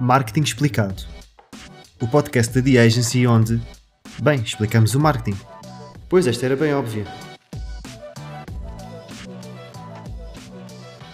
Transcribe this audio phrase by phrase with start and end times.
[0.00, 1.02] Marketing Explicado.
[2.00, 3.60] O podcast da The Agency onde,
[4.22, 5.36] bem, explicamos o marketing.
[6.08, 7.04] Pois esta era bem óbvia.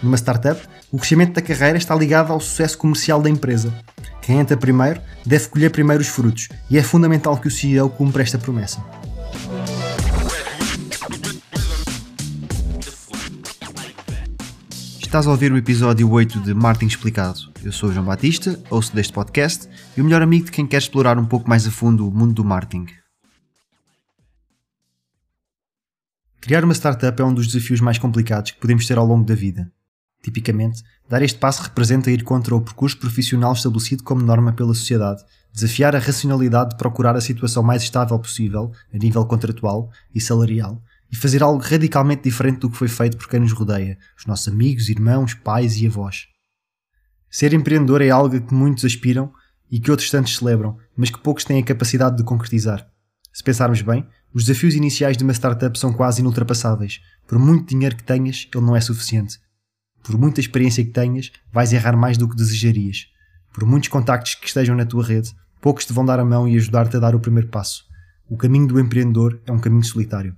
[0.03, 0.61] Numa startup,
[0.91, 3.73] o crescimento da carreira está ligado ao sucesso comercial da empresa.
[4.21, 8.21] Quem entra primeiro deve colher primeiro os frutos e é fundamental que o CEO cumpra
[8.21, 8.83] esta promessa.
[15.15, 17.39] Estás a ouvir o episódio 8 de Marketing Explicado.
[17.63, 19.65] Eu sou o João Batista, ouço deste podcast
[19.95, 22.33] e o melhor amigo de quem quer explorar um pouco mais a fundo o mundo
[22.33, 22.87] do marketing.
[26.41, 29.33] Criar uma startup é um dos desafios mais complicados que podemos ter ao longo da
[29.33, 29.71] vida.
[30.21, 35.23] Tipicamente, dar este passo representa ir contra o percurso profissional estabelecido como norma pela sociedade,
[35.53, 40.83] desafiar a racionalidade de procurar a situação mais estável possível, a nível contratual e salarial,
[41.15, 44.49] e fazer algo radicalmente diferente do que foi feito por quem nos rodeia, os nossos
[44.49, 46.27] amigos, irmãos, pais e avós.
[47.29, 49.31] Ser empreendedor é algo que muitos aspiram
[49.71, 52.85] e que outros tantos celebram, mas que poucos têm a capacidade de concretizar.
[53.31, 56.99] Se pensarmos bem, os desafios iniciais de uma startup são quase inultrapassáveis.
[57.25, 59.39] Por muito dinheiro que tenhas, ele não é suficiente.
[60.03, 63.07] Por muita experiência que tenhas, vais errar mais do que desejarias.
[63.53, 66.57] Por muitos contactos que estejam na tua rede, poucos te vão dar a mão e
[66.57, 67.85] ajudar-te a dar o primeiro passo.
[68.27, 70.35] O caminho do empreendedor é um caminho solitário.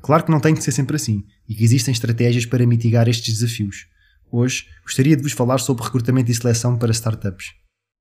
[0.00, 3.38] Claro que não tem que ser sempre assim e que existem estratégias para mitigar estes
[3.38, 3.86] desafios.
[4.30, 7.52] Hoje gostaria de vos falar sobre recrutamento e seleção para startups.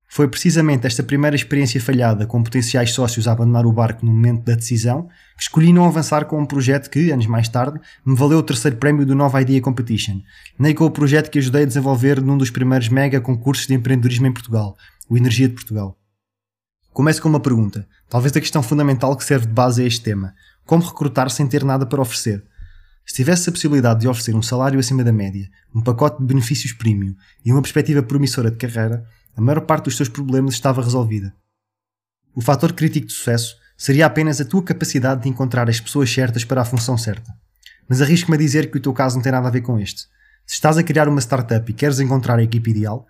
[0.09, 4.45] Foi precisamente esta primeira experiência falhada com potenciais sócios a abandonar o barco no momento
[4.45, 8.37] da decisão que escolhi não avançar com um projeto que, anos mais tarde, me valeu
[8.37, 10.21] o terceiro prémio do Nova Idea Competition,
[10.57, 14.27] nem com o projeto que ajudei a desenvolver num dos primeiros mega concursos de empreendedorismo
[14.27, 14.77] em Portugal,
[15.09, 15.97] o Energia de Portugal.
[16.93, 20.33] Começo com uma pergunta, talvez a questão fundamental que serve de base a este tema.
[20.67, 22.43] Como recrutar sem ter nada para oferecer?
[23.05, 26.73] Se tivesse a possibilidade de oferecer um salário acima da média, um pacote de benefícios
[26.73, 27.15] premium
[27.45, 31.33] e uma perspectiva promissora de carreira, a maior parte dos teus problemas estava resolvida.
[32.35, 36.43] O fator crítico de sucesso seria apenas a tua capacidade de encontrar as pessoas certas
[36.43, 37.33] para a função certa.
[37.87, 40.01] Mas arrisco-me a dizer que o teu caso não tem nada a ver com este.
[40.45, 43.07] Se estás a criar uma startup e queres encontrar a equipe ideal,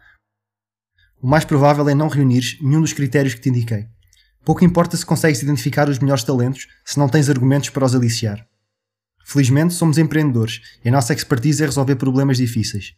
[1.19, 3.87] o mais provável é não reunires nenhum dos critérios que te indiquei.
[4.47, 8.47] Pouco importa se consegues identificar os melhores talentos se não tens argumentos para os aliciar.
[9.25, 12.93] Felizmente, somos empreendedores e a nossa expertise é resolver problemas difíceis.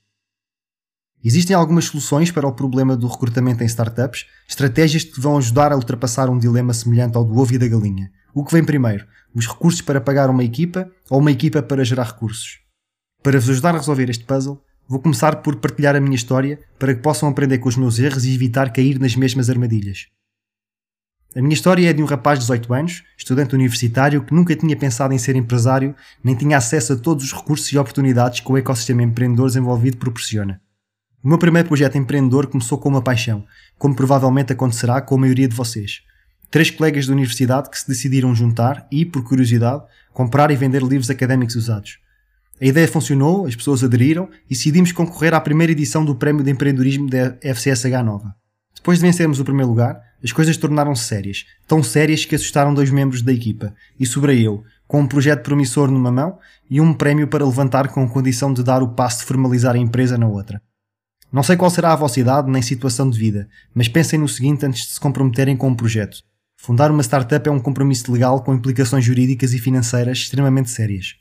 [1.24, 5.72] Existem algumas soluções para o problema do recrutamento em startups, estratégias que te vão ajudar
[5.72, 8.12] a ultrapassar um dilema semelhante ao do ovo e da galinha.
[8.32, 9.08] O que vem primeiro?
[9.34, 12.60] Os recursos para pagar uma equipa ou uma equipa para gerar recursos?
[13.24, 16.94] Para vos ajudar a resolver este puzzle, vou começar por partilhar a minha história para
[16.94, 20.06] que possam aprender com os meus erros e evitar cair nas mesmas armadilhas.
[21.36, 24.76] A minha história é de um rapaz de 18 anos, estudante universitário, que nunca tinha
[24.76, 28.58] pensado em ser empresário, nem tinha acesso a todos os recursos e oportunidades que o
[28.58, 30.60] ecossistema empreendedor desenvolvido proporciona.
[31.24, 33.46] O meu primeiro projeto empreendedor começou com uma paixão,
[33.78, 36.02] como provavelmente acontecerá com a maioria de vocês.
[36.50, 41.12] Três colegas da universidade que se decidiram juntar e, por curiosidade, comprar e vender livros
[41.12, 42.00] académicos usados.
[42.60, 46.50] A ideia funcionou, as pessoas aderiram e decidimos concorrer à primeira edição do Prémio de
[46.50, 48.34] Empreendedorismo da FCSH Nova.
[48.76, 52.90] Depois de vencermos o primeiro lugar, as coisas tornaram-se sérias, tão sérias que assustaram dois
[52.90, 57.28] membros da equipa, e sobrei eu, com um projeto promissor numa mão e um prémio
[57.28, 60.62] para levantar com condição de dar o passo de formalizar a empresa na outra.
[61.32, 64.66] Não sei qual será a vossa idade nem situação de vida, mas pensem no seguinte
[64.66, 66.24] antes de se comprometerem com um projeto.
[66.58, 71.16] Fundar uma startup é um compromisso legal com implicações jurídicas e financeiras extremamente sérias.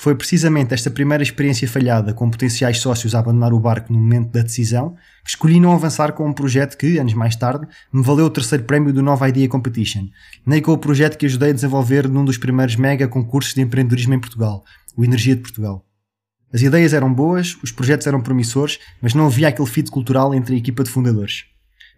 [0.00, 4.30] Foi precisamente esta primeira experiência falhada com potenciais sócios a abandonar o barco no momento
[4.30, 4.94] da decisão
[5.24, 8.62] que escolhi não avançar com um projeto que, anos mais tarde, me valeu o terceiro
[8.62, 10.06] prémio do Nova Idea Competition,
[10.46, 14.14] nem com o projeto que ajudei a desenvolver num dos primeiros mega concursos de empreendedorismo
[14.14, 14.62] em Portugal,
[14.96, 15.84] o Energia de Portugal.
[16.54, 20.54] As ideias eram boas, os projetos eram promissores, mas não havia aquele fit cultural entre
[20.54, 21.46] a equipa de fundadores.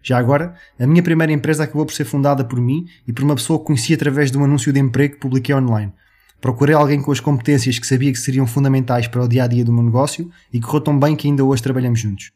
[0.03, 3.35] Já agora, a minha primeira empresa acabou por ser fundada por mim e por uma
[3.35, 5.93] pessoa que conheci através de um anúncio de emprego que publiquei online
[6.41, 9.65] Procurei alguém com as competências que sabia que seriam fundamentais para o dia a dia
[9.65, 12.33] do meu negócio e correu tão bem que ainda hoje trabalhamos juntos.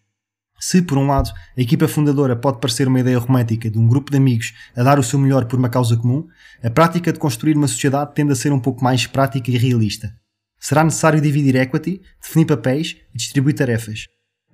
[0.60, 4.10] Se, por um lado, a equipa fundadora pode parecer uma ideia romântica de um grupo
[4.10, 6.26] de amigos a dar o seu melhor por uma causa comum,
[6.62, 10.14] a prática de construir uma sociedade tende a ser um pouco mais prática e realista.
[10.58, 14.06] Será necessário dividir equity, definir papéis e distribuir tarefas.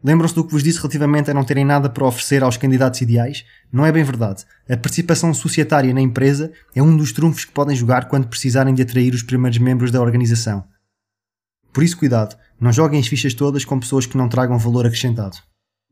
[0.03, 3.45] Lembram-se do que vos disse relativamente a não terem nada para oferecer aos candidatos ideais?
[3.71, 4.45] Não é bem verdade.
[4.69, 8.83] A participação societária na empresa é um dos trunfos que podem jogar quando precisarem de
[8.83, 10.65] atrair os primeiros membros da organização.
[11.73, 15.37] Por isso, cuidado, não joguem as fichas todas com pessoas que não tragam valor acrescentado.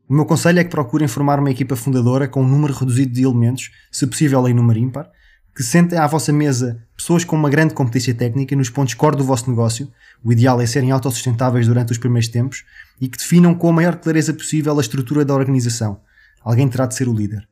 [0.09, 3.25] O meu conselho é que procurem formar uma equipa fundadora com um número reduzido de
[3.25, 5.11] elementos, se possível em número ímpar,
[5.59, 9.25] que sentem à vossa mesa pessoas com uma grande competência técnica nos pontos core do
[9.25, 9.91] vosso negócio,
[10.23, 12.65] o ideal é serem autossustentáveis durante os primeiros tempos,
[13.01, 16.01] e que definam com a maior clareza possível a estrutura da organização.
[16.45, 17.49] Alguém terá de ser o líder.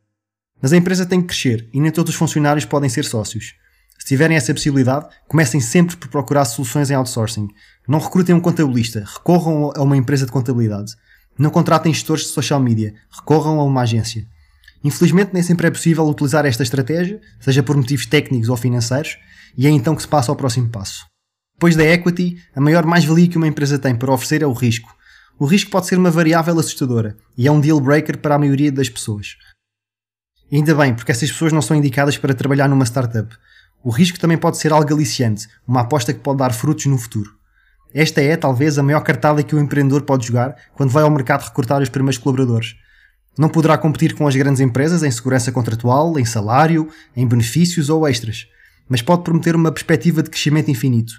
[0.62, 3.54] Mas a empresa tem que crescer e nem todos os funcionários podem ser sócios.
[3.98, 7.48] Se tiverem essa possibilidade, comecem sempre por procurar soluções em outsourcing.
[7.88, 10.94] Não recrutem um contabilista, recorram a uma empresa de contabilidade.
[11.36, 14.28] Não contratem gestores de social media, recorram a uma agência.
[14.84, 19.16] Infelizmente, nem sempre é possível utilizar esta estratégia, seja por motivos técnicos ou financeiros,
[19.56, 21.06] e é então que se passa ao próximo passo.
[21.54, 24.94] Depois da equity, a maior mais-valia que uma empresa tem para oferecer é o risco.
[25.38, 28.70] O risco pode ser uma variável assustadora e é um deal breaker para a maioria
[28.70, 29.36] das pessoas.
[30.50, 33.34] E ainda bem, porque essas pessoas não são indicadas para trabalhar numa startup.
[33.82, 37.30] O risco também pode ser algo aliciante, uma aposta que pode dar frutos no futuro.
[37.94, 41.44] Esta é, talvez, a maior cartada que o empreendedor pode jogar quando vai ao mercado
[41.44, 42.76] recrutar os primeiros colaboradores.
[43.38, 48.08] Não poderá competir com as grandes empresas em segurança contratual, em salário, em benefícios ou
[48.08, 48.46] extras,
[48.88, 51.12] mas pode prometer uma perspectiva de crescimento infinito.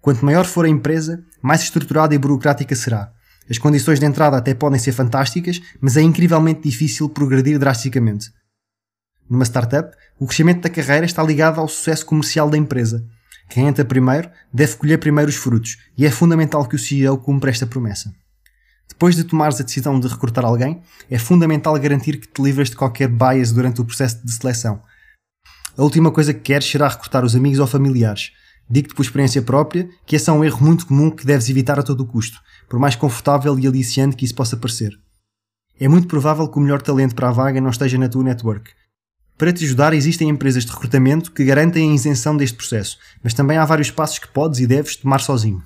[0.00, 3.12] Quanto maior for a empresa, mais estruturada e burocrática será.
[3.48, 8.30] As condições de entrada até podem ser fantásticas, mas é incrivelmente difícil progredir drasticamente.
[9.28, 13.04] Numa startup, o crescimento da carreira está ligado ao sucesso comercial da empresa.
[13.50, 17.50] Quem entra primeiro deve colher primeiro os frutos, e é fundamental que o CEO cumpra
[17.50, 18.14] esta promessa.
[19.00, 22.76] Depois de tomares a decisão de recrutar alguém, é fundamental garantir que te livras de
[22.76, 24.82] qualquer bias durante o processo de seleção.
[25.74, 28.32] A última coisa que queres será recrutar os amigos ou familiares.
[28.68, 31.82] Digo-te por experiência própria que esse é um erro muito comum que deves evitar a
[31.82, 32.38] todo custo,
[32.68, 34.92] por mais confortável e aliciante que isso possa parecer.
[35.80, 38.70] É muito provável que o melhor talento para a vaga não esteja na tua network,
[39.38, 43.56] para te ajudar, existem empresas de recrutamento que garantem a isenção deste processo, mas também
[43.56, 45.62] há vários passos que podes e deves tomar sozinho.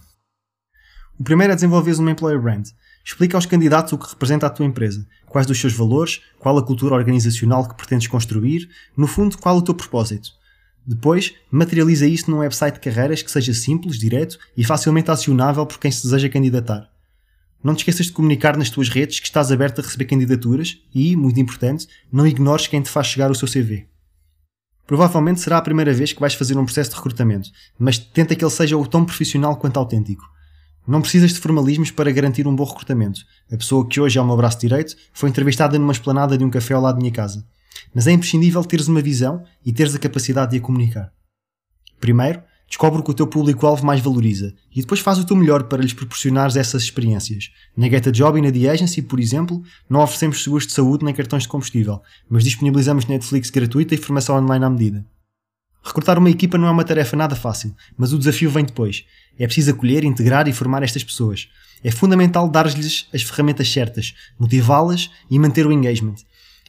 [1.19, 2.67] O primeiro é desenvolveres uma employer brand.
[3.05, 6.63] Explica aos candidatos o que representa a tua empresa, quais dos seus valores, qual a
[6.63, 10.31] cultura organizacional que pretendes construir, no fundo, qual o teu propósito.
[10.85, 15.79] Depois, materializa isso num website de carreiras que seja simples, direto e facilmente acionável por
[15.79, 16.91] quem se deseja candidatar.
[17.63, 21.15] Não te esqueças de comunicar nas tuas redes que estás aberto a receber candidaturas e,
[21.17, 23.87] muito importante, não ignores quem te faz chegar o seu CV.
[24.87, 28.45] Provavelmente será a primeira vez que vais fazer um processo de recrutamento, mas tenta que
[28.45, 30.34] ele seja o tão profissional quanto autêntico.
[30.87, 33.23] Não precisas de formalismos para garantir um bom recrutamento.
[33.51, 36.51] A pessoa que hoje é o meu braço direito foi entrevistada numa esplanada de um
[36.51, 37.47] café ao lado da minha casa.
[37.95, 41.13] Mas é imprescindível teres uma visão e teres a capacidade de a comunicar.
[41.99, 45.65] Primeiro, Descobre o que o teu público-alvo mais valoriza e depois faz o teu melhor
[45.65, 47.51] para lhes proporcionares essas experiências.
[47.77, 51.05] Na Get a Job e na The Agency, por exemplo, não oferecemos seguros de saúde
[51.05, 55.07] nem cartões de combustível, mas disponibilizamos Netflix gratuita e formação online à medida.
[55.85, 59.05] Recrutar uma equipa não é uma tarefa nada fácil, mas o desafio vem depois.
[59.39, 61.49] É preciso acolher, integrar e formar estas pessoas.
[61.83, 66.15] É fundamental dar-lhes as ferramentas certas, motivá-las e manter o engagement.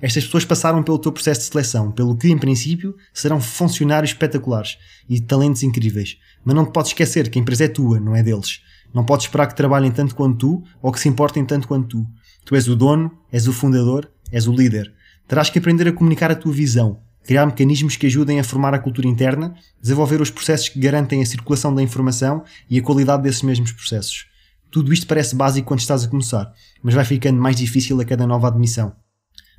[0.01, 4.77] Estas pessoas passaram pelo teu processo de seleção, pelo que, em princípio, serão funcionários espetaculares
[5.07, 6.17] e talentos incríveis.
[6.43, 8.61] Mas não te podes esquecer que a empresa é tua, não é deles.
[8.93, 12.07] Não podes esperar que trabalhem tanto quanto tu ou que se importem tanto quanto tu.
[12.43, 14.93] Tu és o dono, és o fundador, és o líder.
[15.27, 18.79] Terás que aprender a comunicar a tua visão, criar mecanismos que ajudem a formar a
[18.79, 23.41] cultura interna, desenvolver os processos que garantem a circulação da informação e a qualidade desses
[23.41, 24.27] mesmos processos.
[24.69, 28.27] Tudo isto parece básico quando estás a começar, mas vai ficando mais difícil a cada
[28.27, 28.93] nova admissão.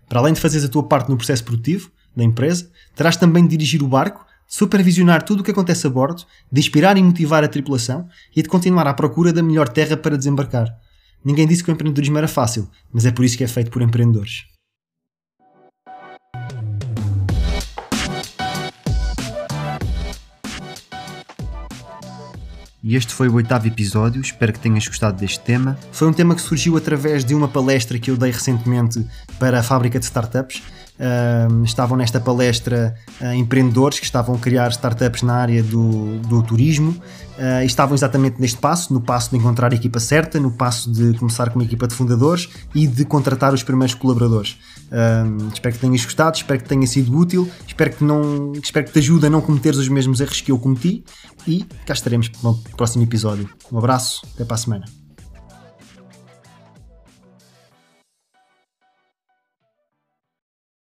[0.09, 3.51] Para além de fazeres a tua parte no processo produtivo da empresa, terás também de
[3.51, 7.49] dirigir o barco, supervisionar tudo o que acontece a bordo, de inspirar e motivar a
[7.49, 10.69] tripulação e de continuar à procura da melhor terra para desembarcar.
[11.25, 13.83] Ninguém disse que o empreendedorismo era fácil, mas é por isso que é feito por
[13.83, 14.56] empreendedores.
[22.87, 25.77] E este foi o oitavo episódio, espero que tenhas gostado deste tema.
[25.91, 29.05] Foi um tema que surgiu através de uma palestra que eu dei recentemente
[29.41, 30.63] para a fábrica de startups.
[30.97, 36.45] Uh, estavam nesta palestra uh, empreendedores que estavam a criar startups na área do, do
[36.45, 36.97] turismo
[37.39, 41.19] uh, estavam exatamente neste passo, no passo de encontrar a equipa certa, no passo de
[41.19, 44.59] começar com uma equipa de fundadores e de contratar os primeiros colaboradores.
[45.53, 48.99] espero que tenhas gostado, espero que tenha sido útil, espero que, não, espero que te
[48.99, 51.05] ajude a não cometeres os mesmos erros que eu cometi
[51.47, 53.49] e cá estaremos no próximo episódio.
[53.71, 55.06] Um abraço, até para a semana.